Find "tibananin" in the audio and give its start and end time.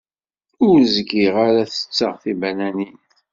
2.21-2.97